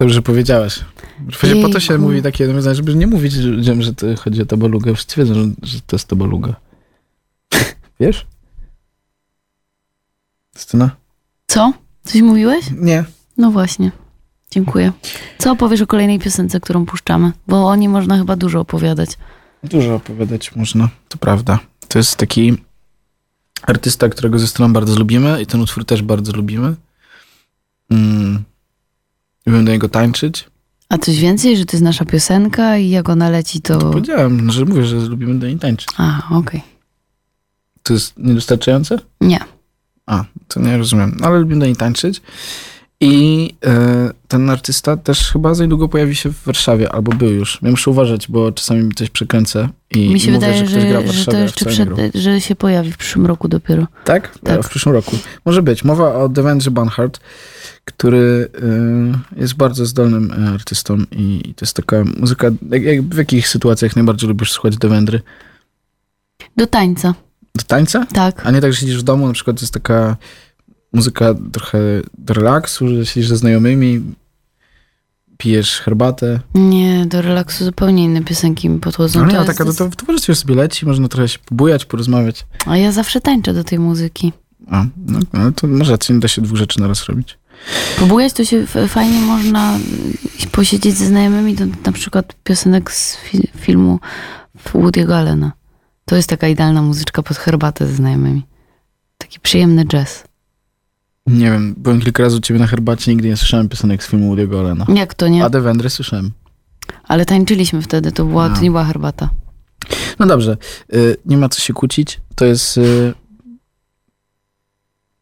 [0.00, 0.80] Dobrze powiedziałaś.
[1.40, 4.46] Właśnie po to się mówi takie nawiązanie, żeby nie mówić ludziom, że to chodzi o
[4.46, 4.94] tabalugę.
[4.94, 6.54] Wszyscy wiedzą, że, że to jest tabaluga.
[8.00, 8.26] Wiesz?
[10.54, 10.90] Justyna?
[11.46, 11.72] Co?
[12.04, 12.64] Coś mówiłeś?
[12.76, 13.04] Nie.
[13.40, 13.92] No właśnie.
[14.50, 14.92] Dziękuję.
[15.38, 17.32] Co opowiesz o kolejnej piosence, którą puszczamy?
[17.48, 19.10] Bo o niej można chyba dużo opowiadać.
[19.64, 21.58] Dużo opowiadać można, to prawda.
[21.88, 22.56] To jest taki
[23.62, 26.74] artysta, którego ze stroną bardzo lubimy i ten utwór też bardzo lubimy.
[27.90, 28.42] Mm.
[29.46, 30.48] Lubimy do niego tańczyć.
[30.88, 33.78] A coś więcej, że to jest nasza piosenka i jak ona leci, to...
[33.78, 35.88] Powiedziałem, że mówię, że lubimy do niej tańczyć.
[35.96, 36.62] A, okej.
[37.82, 38.98] To jest niewystarczające?
[39.20, 39.38] Nie.
[40.06, 41.18] A, to nie rozumiem.
[41.22, 42.22] Ale lubimy do niej tańczyć.
[43.00, 47.58] I e, ten artysta też chyba za niedługo pojawi się w Warszawie, albo był już.
[47.62, 50.76] Ja muszę uważać, bo czasami mi coś przekręcę i, Mi się i wydaje, mówię, że
[50.76, 53.48] ktoś gra w że, że Warszawie, to jeszcze przed, że się pojawi w przyszłym roku
[53.48, 53.86] dopiero.
[54.04, 54.38] Tak?
[54.38, 54.62] Tak.
[54.62, 55.16] W przyszłym roku.
[55.44, 55.84] Może być.
[55.84, 57.20] Mowa o Devendrze Banhart,
[57.84, 58.48] który
[59.36, 62.50] y, jest bardzo zdolnym y, artystą i, i to jest taka muzyka...
[62.70, 65.20] Jak, jak, w jakich sytuacjach najbardziej lubisz słuchać Devendry?
[66.56, 67.14] Do tańca.
[67.54, 68.06] Do tańca?
[68.12, 68.46] Tak.
[68.46, 70.16] A nie tak, że siedzisz w domu, na przykład jest taka
[70.92, 71.78] muzyka trochę
[72.18, 74.02] do relaksu, że siedzisz ze znajomymi,
[75.38, 76.40] pijesz herbatę.
[76.54, 79.20] Nie, do relaksu zupełnie inne piosenki mi podchodzą.
[79.20, 82.46] No nie, To taka to, to w towarzystwie sobie leci, można trochę się pobujać, porozmawiać.
[82.66, 84.32] A ja zawsze tańczę do tej muzyki.
[84.70, 87.38] A, no, ale to masz rację, nie da się dwóch rzeczy naraz robić.
[87.96, 89.78] Próbujesz, to się fajnie można
[90.52, 94.00] posiedzieć ze znajomymi do na przykład piosenek z fi- filmu
[94.72, 95.52] Woody'ego Allena.
[96.04, 98.42] To jest taka idealna muzyczka pod herbatę ze znajomymi.
[99.18, 100.24] Taki przyjemny jazz.
[101.26, 104.34] Nie wiem, byłem kilka razy u ciebie na herbacie, nigdy nie słyszałem piosenek z filmu
[104.36, 104.86] Woody'ego Allena.
[104.94, 105.44] Jak to nie?
[105.44, 106.30] A The Wendry słyszałem.
[107.08, 108.60] Ale tańczyliśmy wtedy, to, była, to No.
[108.62, 109.30] nie była herbata.
[110.18, 110.56] No dobrze,
[110.94, 112.20] y, nie ma co się kłócić.
[112.34, 113.14] To jest y,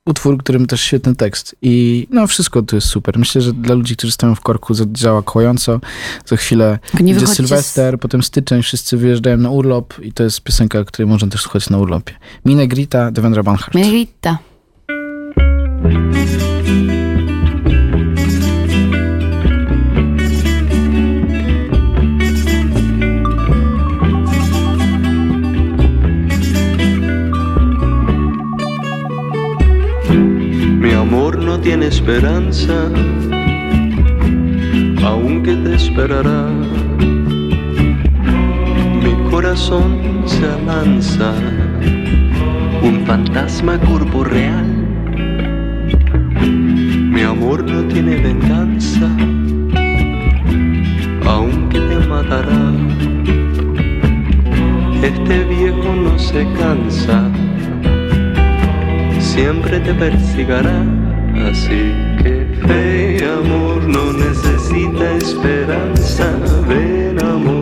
[0.06, 1.56] utwór, którym też świetny tekst.
[1.62, 3.18] I no wszystko to jest super.
[3.18, 5.80] Myślę, że dla ludzi, którzy stoją w korku, zadziała kojąco.
[6.26, 10.22] Za chwilę Nie będzie wychodźcie z- Sylwester, potem styczeń, wszyscy wyjeżdżają na urlop i to
[10.22, 12.14] jest piosenka, której można też słuchać na urlopie.
[12.44, 13.74] Mine Grita, Devendra Banhart.
[13.74, 14.38] Merita.
[15.80, 15.94] Mi
[30.92, 32.90] amor no tiene esperanza,
[35.04, 36.48] aunque te esperará.
[39.02, 41.32] Mi corazón se avanza,
[42.82, 44.77] un fantasma corporeal.
[47.18, 49.10] Mi amor no tiene venganza,
[51.26, 52.72] aunque te matará.
[55.02, 57.28] Este viejo no se cansa
[59.18, 60.84] siempre te persigará.
[61.50, 61.92] Así
[62.22, 66.36] que fe amor no necesita esperanza.
[66.68, 67.57] Ven amor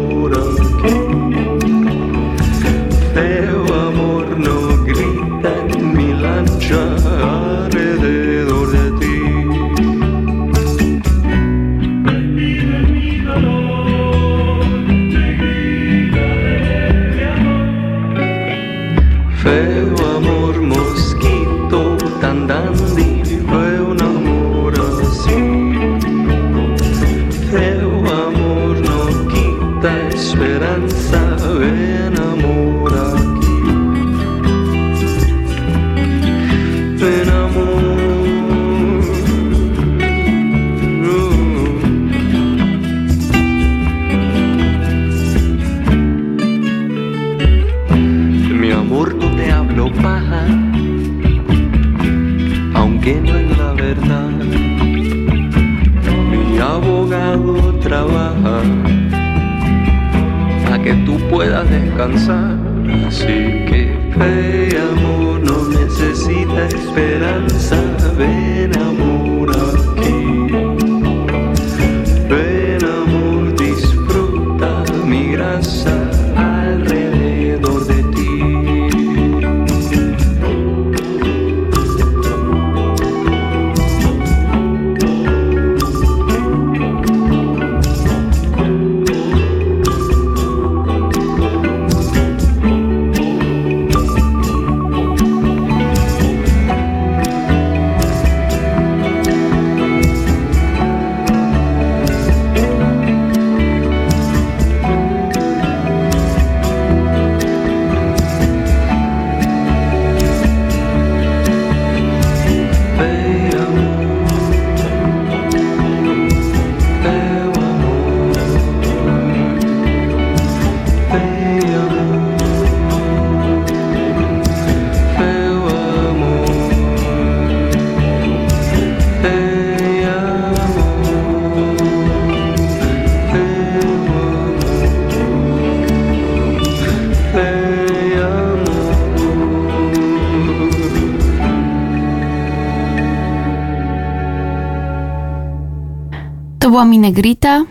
[146.66, 147.64] To była Minegrita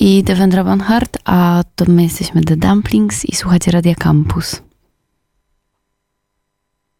[0.00, 4.62] i Devendra Banhart, a to my jesteśmy The Dumplings i słuchacie Radia Campus.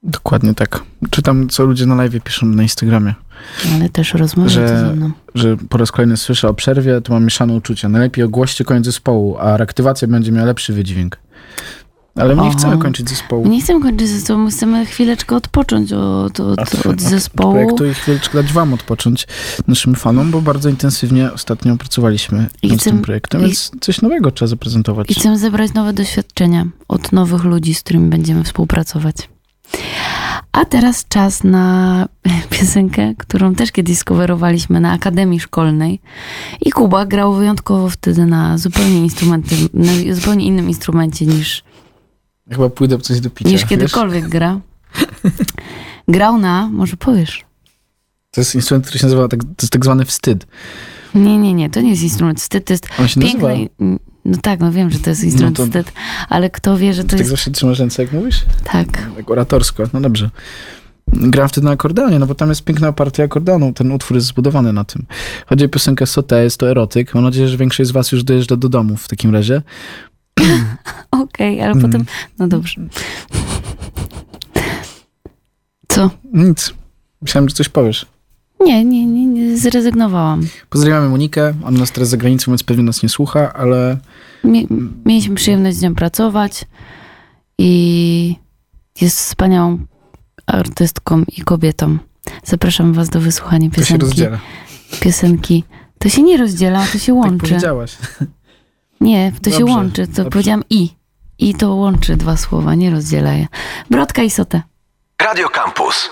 [0.02, 0.82] Dokładnie tak.
[1.10, 3.14] Czytam, co ludzie na live piszą na Instagramie.
[3.74, 5.10] Ale też rozmawiacie Że- ze mną.
[5.34, 7.88] Że po raz kolejny słyszę o przerwie, to mam mieszane uczucia.
[7.88, 11.16] Najlepiej ogłoście koniec zespołu, a reaktywacja będzie miała lepszy wydźwięk.
[12.20, 13.44] Ale my nie chcemy kończyć zespołu.
[13.44, 17.52] My nie chcemy kończyć zespołu, my chcemy chwileczkę odpocząć od, od, od, od zespołu.
[17.52, 19.26] projektu i chwileczkę dać wam odpocząć,
[19.68, 24.46] naszym fanom, bo bardzo intensywnie ostatnio pracowaliśmy I nad tym projektem, więc coś nowego trzeba
[24.48, 25.10] zaprezentować.
[25.10, 29.16] I chcemy zebrać nowe doświadczenia od nowych ludzi, z którymi będziemy współpracować.
[30.52, 32.08] A teraz czas na
[32.50, 36.00] piosenkę, którą też kiedyś skowerowaliśmy na Akademii Szkolnej.
[36.60, 41.64] I Kuba grał wyjątkowo wtedy na zupełnie, instrumenty, na zupełnie innym instrumencie niż,
[42.50, 43.50] Chyba pójdę po coś do picia.
[43.50, 43.68] niż wiesz?
[43.70, 44.60] kiedykolwiek gra.
[46.08, 47.44] Grał na, może powiesz,
[48.30, 50.46] To jest instrument, który się nazywa, tak, to jest tak zwany wstyd.
[51.14, 53.48] Nie, nie, nie, to nie jest instrument wstyd, to jest On się piękny...
[53.48, 53.98] nazywa.
[54.24, 55.92] No tak, no wiem, że to jest instrument No to- wstyd,
[56.28, 57.30] ale kto wie, że to tak jest...
[57.30, 58.44] zawsze trzymasz ręce, jak mówisz?
[58.64, 58.86] Tak.
[59.16, 60.30] Tak oratorsko, no dobrze.
[61.12, 63.72] Gram wtedy na akordeonie, no bo tam jest piękna partia akordeonu.
[63.72, 65.06] Ten utwór jest zbudowany na tym.
[65.46, 67.14] Chodzi o piosenkę Sote, jest to erotyk.
[67.14, 69.62] Mam nadzieję, że większość z was już dojeżdża do domu w takim razie.
[71.10, 71.82] Okej, ale Mm.
[71.82, 72.04] potem...
[72.38, 72.80] No dobrze.
[75.88, 76.10] Co?
[76.32, 76.74] Nic.
[77.22, 78.06] Myślałem, że coś powiesz.
[78.60, 80.46] Nie, nie, nie, nie zrezygnowałam.
[80.70, 81.54] Pozdrawiamy Monikę.
[81.64, 83.98] Ona nas teraz za granicą, więc pewnie nas nie słucha, ale
[84.44, 84.66] Mie-
[85.06, 86.64] mieliśmy przyjemność z nią pracować
[87.58, 88.36] i
[89.00, 89.78] jest wspaniałą
[90.46, 91.98] artystką i kobietą.
[92.44, 94.04] Zapraszam was do wysłuchania to się piosenki.
[94.06, 94.38] rozdziela.
[95.00, 95.64] Piosenki.
[95.98, 97.38] To się nie rozdziela, to się Tak łączy.
[97.48, 97.96] powiedziałaś.
[99.00, 100.06] Nie, to się Dobrze, łączy.
[100.06, 100.30] To dobrze.
[100.30, 100.88] powiedziałam i.
[101.38, 103.46] I to łączy dwa słowa, nie rozdziela je.
[103.90, 104.62] Brodka i sotę.
[105.22, 106.10] Radio Campus.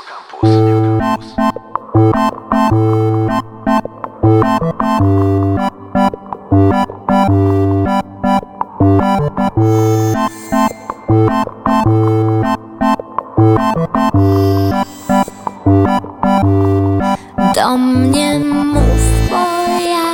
[17.54, 19.36] Do mnie mów, bo
[19.80, 20.04] ja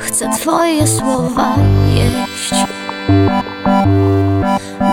[0.00, 1.54] chcę twoje słowa
[1.94, 2.66] jeść.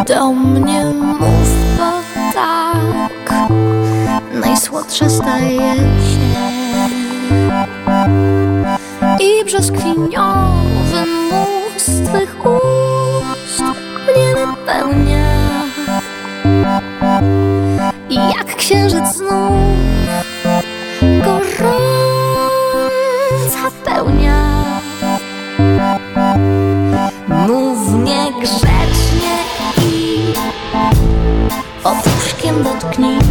[0.07, 1.91] Do mnie mów, bo
[2.33, 3.49] tak
[4.33, 6.33] najsłodsze staje się.
[9.19, 13.63] I brzoskwiniowy mus twych ust
[14.07, 15.33] mnie napełnia.
[18.09, 19.53] I jak księżyc znów
[21.23, 21.71] gorąca
[23.85, 24.52] pełnia.
[32.97, 33.22] knee.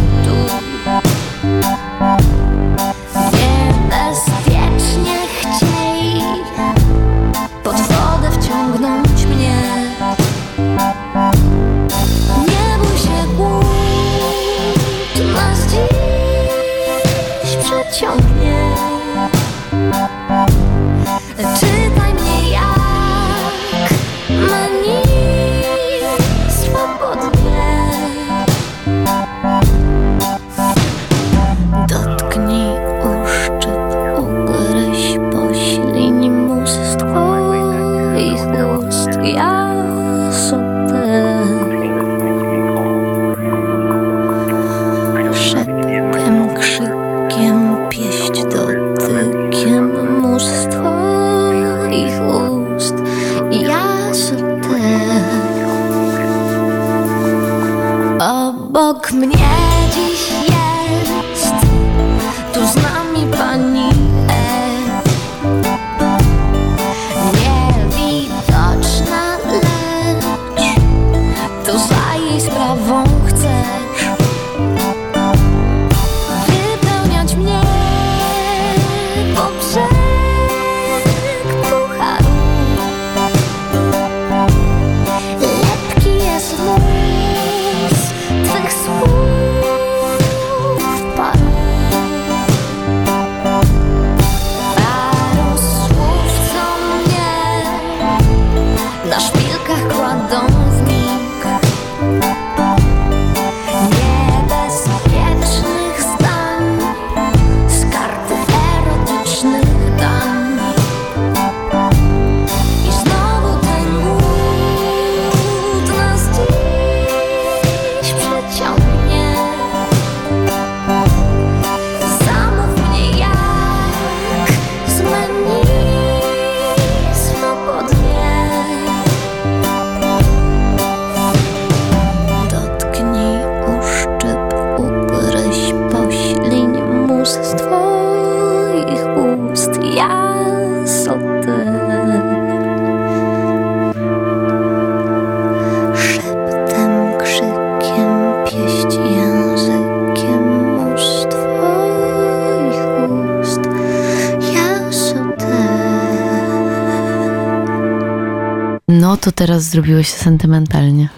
[159.23, 161.09] To teraz zrobiło się sentymentalnie.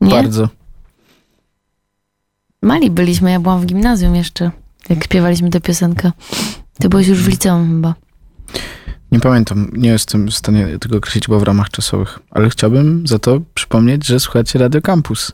[0.00, 0.10] Nie?
[0.10, 0.48] Bardzo.
[2.62, 4.50] Mali byliśmy, ja byłam w gimnazjum jeszcze,
[4.88, 6.12] jak śpiewaliśmy tę piosenkę.
[6.78, 7.94] Ty byłeś już w liceum chyba.
[9.12, 13.18] Nie pamiętam, nie jestem w stanie tego określić, bo w ramach czasowych, ale chciałbym za
[13.18, 15.32] to przypomnieć, że słuchacie Radio Campus.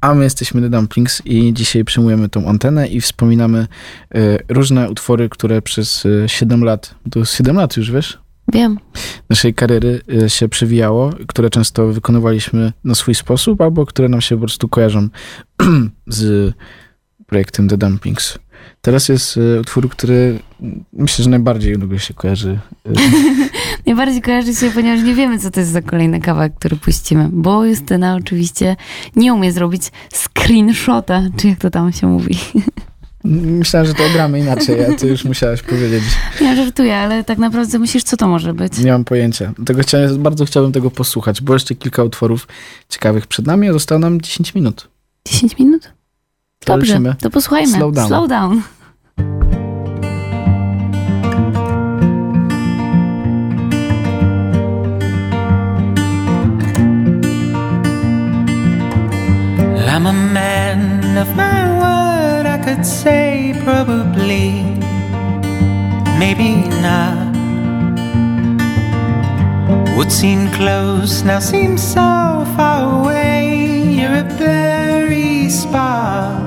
[0.00, 3.66] A my jesteśmy The Dumplings i dzisiaj przejmujemy tą antenę i wspominamy
[4.14, 8.78] e, różne utwory, które przez e, 7 lat, to jest 7 lat już, wiesz, Wiem.
[9.30, 14.36] naszej kariery e, się przewijało, które często wykonywaliśmy na swój sposób, albo które nam się
[14.36, 15.08] po prostu kojarzą
[16.06, 16.52] z
[17.26, 18.38] projektem The Dumplings.
[18.80, 20.38] Teraz jest e, utwór, który
[20.92, 22.58] myślę, że najbardziej ogóle się kojarzy.
[22.86, 22.90] e,
[23.86, 27.28] Najbardziej kojarzy się, ponieważ nie wiemy, co to jest za kolejny kawałek, który puścimy.
[27.32, 28.76] Bo Justyna oczywiście
[29.16, 29.82] nie umie zrobić
[30.12, 32.38] screenshota, czy jak to tam się mówi.
[33.26, 36.02] Myślałem, że to ogramy inaczej, a ty już musiałaś powiedzieć.
[36.40, 38.78] Ja żartuję, ale tak naprawdę myślisz, co to może być?
[38.78, 39.52] Nie mam pojęcia.
[39.56, 42.48] Dlatego chciałem, bardzo chciałbym tego posłuchać, bo jeszcze kilka utworów
[42.88, 44.88] ciekawych przed nami, a zostało nam 10 minut.
[45.28, 45.82] 10 minut?
[46.64, 47.14] To Dobrze, lecimy.
[47.20, 47.78] to posłuchajmy.
[47.78, 48.08] Slow down.
[48.08, 48.62] Slow down.
[59.96, 61.75] I'm a man of my
[62.86, 64.62] say probably,
[66.20, 67.34] maybe not.
[69.96, 73.82] What seemed close now seems so far away.
[73.98, 76.45] You're a blurry spot.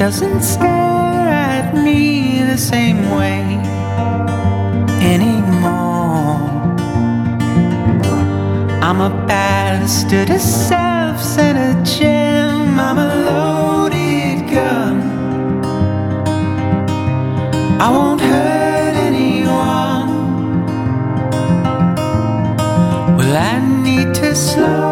[0.00, 3.42] Doesn't stare at me the same way
[5.14, 6.40] anymore.
[8.82, 12.80] I'm a bastard, a self centered gem.
[12.80, 14.96] I'm a loaded gun.
[17.78, 20.08] I won't hurt anyone.
[23.18, 24.89] Well, I need to slow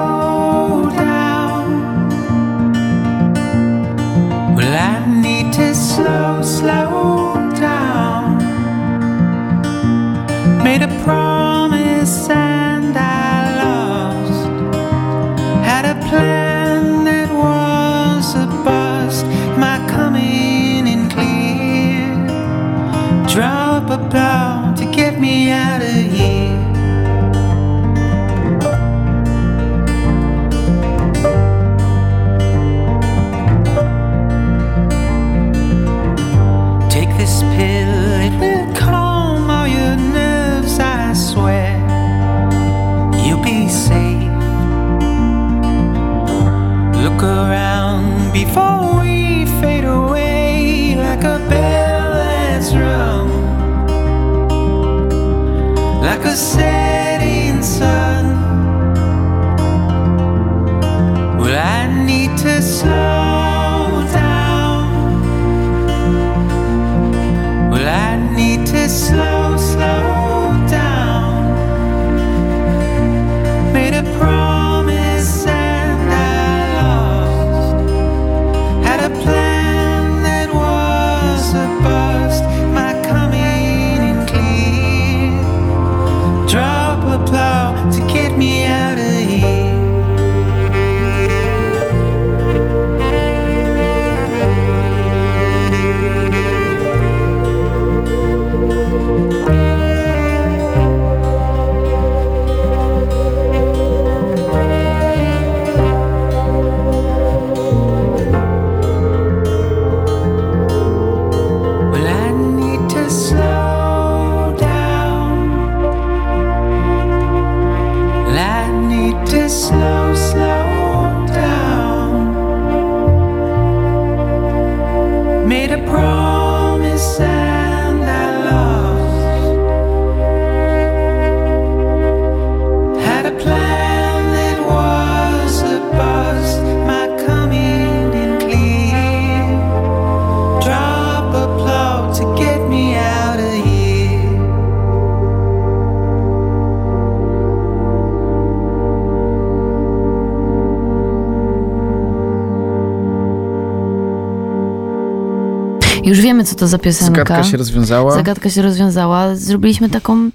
[156.39, 157.15] wiemy, co to za piosenka.
[157.15, 158.15] Zagadka się rozwiązała.
[158.15, 159.37] Zagadka się rozwiązała.
[159.37, 160.31] Zrobiliśmy taką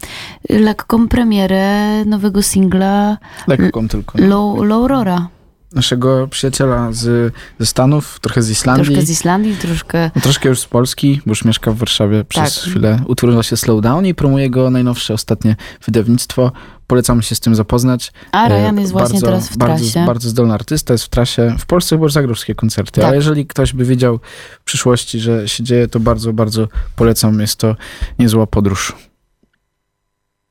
[0.50, 4.18] lekką premierę nowego singla Lekką tylko.
[4.18, 5.28] Low, Low Rora.
[5.76, 8.86] Naszego przyjaciela z, ze Stanów, trochę z Islandii.
[8.86, 10.12] Troszkę z Islandii, troszkę...
[10.16, 12.64] No, troszkę już z Polski, bo już mieszka w Warszawie przez Tak.
[12.64, 13.00] chwilę.
[13.08, 15.56] Utwór nazywa się Slowdown i promuje go najnowsze, ostatnie
[15.86, 16.52] wydawnictwo.
[16.88, 18.12] Polecam się z tym zapoznać.
[18.32, 20.06] A Ryan E, jest właśnie bardzo, teraz w bardzo, trasie.
[20.08, 21.56] Bardzo zdolny artysta, jest w trasie.
[21.60, 23.08] W Polsce chyba już zagrał wszystkie koncerty, Tak.
[23.08, 24.20] ale jeżeli ktoś by wiedział
[24.62, 27.40] w przyszłości, że się dzieje, to bardzo, bardzo polecam.
[27.40, 27.76] Jest to
[28.20, 28.94] niezła podróż.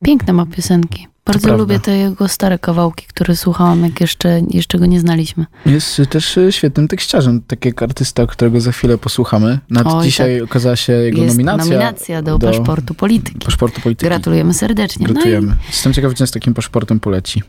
[0.04, 1.06] Piękne ma piosenki.
[1.24, 5.46] Bardzo lubię te jego stare kawałki, które słuchałam, jak jeszcze, jeszcze go nie znaliśmy.
[5.66, 9.58] Jest y, też y, świetnym tekściarzem, tak jak artysta, którego za chwilę posłuchamy.
[9.70, 11.64] Nad Oj, dzisiaj okazała się jego Jest nominacja.
[11.64, 13.38] nominacja do, paszportu polityki.
[13.38, 14.06] Paszportu polityki.
[14.06, 15.06] Gratulujemy serdecznie.
[15.06, 15.46] Gratulujemy.
[15.46, 17.42] No Jestem ciekawy, czy z takim paszportem poleci.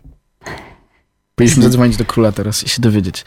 [1.36, 3.26] Powinniśmy zadzwonić do króla teraz i się dowiedzieć.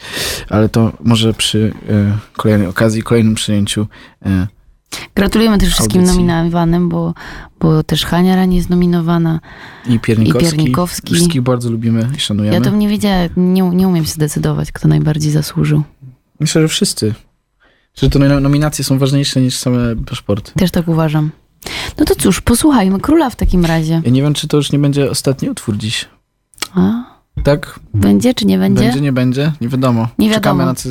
[0.49, 3.87] Ale to może przy y, kolejnej okazji, kolejnym przyjęciu.
[4.25, 4.56] Y, i
[5.15, 6.23] gratulujemy też wszystkim Audycji.
[6.23, 7.13] nominowanym, bo,
[7.59, 9.39] bo też Hania Rani jest nominowana.
[9.89, 10.47] I Piernikowski.
[10.47, 11.13] I Piernikowski.
[11.13, 12.55] Wszystkich bardzo lubimy i szanujemy.
[12.55, 15.83] Ja to nie wiedziałem, nie, nie umiem się zdecydować, kto najbardziej zasłużył.
[16.39, 17.13] Myślę, że wszyscy.
[18.01, 20.51] Że to nom- nominacje są ważniejsze niż same paszporty.
[20.51, 21.31] Też tak uważam.
[21.99, 24.01] No to cóż, posłuchajmy króla w takim razie.
[24.05, 26.05] Ja nie wiem, czy to już nie będzie ostatni utwór dziś.
[26.75, 27.03] A,
[27.43, 27.79] Tak?
[27.93, 28.83] będzie czy nie będzie?
[28.83, 29.51] Będzie, nie będzie?
[29.61, 30.07] Nie wiadomo.
[30.19, 30.65] Nie Czekamy wiadomo.
[30.65, 30.89] na co,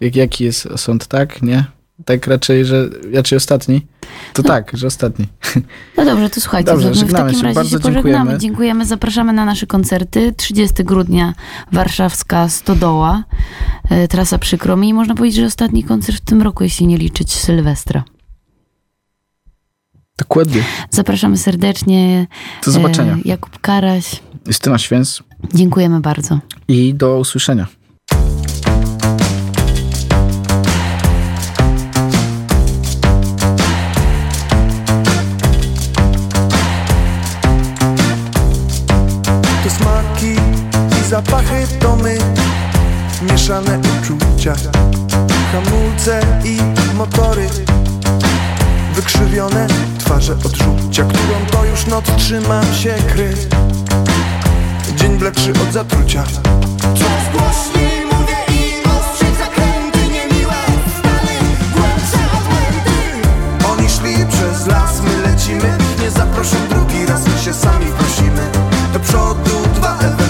[0.00, 1.42] jak, jaki jest sąd, tak?
[1.42, 1.64] Nie?
[2.04, 3.86] Tak raczej, że raczej ostatni?
[4.32, 5.26] To tak, że ostatni.
[5.96, 7.42] No dobrze, to słuchajcie, Dobrze, w takim się.
[7.42, 8.04] razie Bardzo się pożegnamy.
[8.12, 8.38] dziękujemy.
[8.38, 10.32] Dziękujemy, zapraszamy na nasze koncerty.
[10.36, 11.34] 30 grudnia
[11.72, 13.24] Warszawska Stodoła,
[13.90, 14.88] e, trasa przykro mi.
[14.88, 18.04] I można powiedzieć, że ostatni koncert w tym roku, jeśli nie liczyć Sylwestra.
[20.18, 20.62] Dokładnie.
[20.90, 22.26] Zapraszamy serdecznie.
[22.64, 23.12] Do zobaczenia.
[23.12, 24.20] E, Jakub Karaś.
[24.46, 25.22] Justyna Święc
[25.54, 26.38] Dziękujemy bardzo.
[26.68, 27.66] i do usłyszenia.
[43.50, 44.54] Mieszane uczucia.
[45.52, 46.58] Hamulce i
[46.94, 47.48] motory.
[48.94, 49.66] Wykrzywione
[49.98, 53.34] twarze odrzucia Którą to już noc trzymam się kry.
[54.96, 56.24] Dzień bledszy od zatrucia.
[56.80, 60.54] Coraz głośniej mówię i ostrzec zakręty niemiłe
[60.98, 61.38] Stany
[61.74, 63.28] głębsze odmęty.
[63.72, 65.78] Oni szli przez las, my lecimy.
[66.02, 68.50] Nie zaproszą drugi raz, my się sami prosimy.
[68.92, 70.29] Do przodu dwa, ewentualnie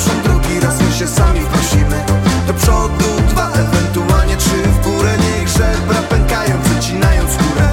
[0.00, 2.04] Zaproszą drugi raz, my się sami prosimy
[2.46, 4.62] Do przodu dwa, ewentualnie trzy.
[4.62, 7.68] W górę Niech żebra pękają, przecinając skórę.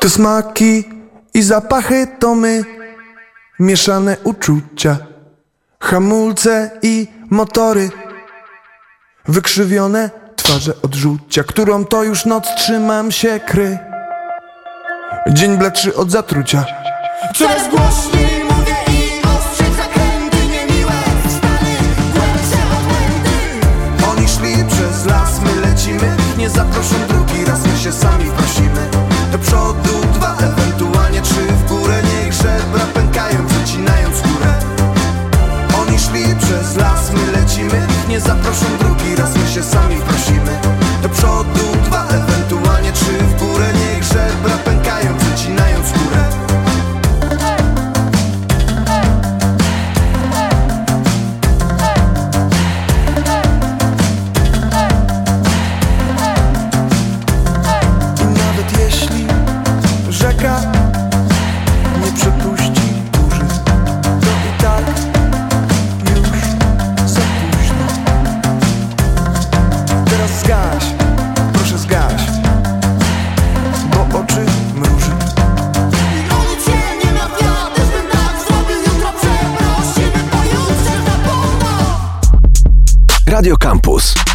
[0.00, 0.84] To smaki
[1.34, 2.64] i zapachy to my.
[3.60, 4.96] Mieszane uczucia.
[5.80, 7.90] Hamulce i motory
[9.28, 13.78] Wykrzywione twarze odrzucia Którą to już noc trzymam się kry.
[15.28, 16.64] Dzień bledszy od zatrucia.
[17.34, 20.92] Coraz głośniej mówię i ostrzec zakręty niemiłe
[21.28, 21.74] Stany.
[22.14, 23.66] Głębsze odmęty
[24.10, 26.16] Oni szli przez las, my lecimy.
[26.38, 28.90] Nie zaproszą drugi raz, my się sami prosimy.
[29.32, 32.02] Do przodu dwa, ewentualnie trzy w górę.
[32.02, 34.54] Niech żebra pękają, przecinając skórę
[35.80, 37.86] Oni szli przez las, my lecimy.
[38.08, 38.91] Nie zaproszą drugi
[83.42, 84.31] Radio Campus.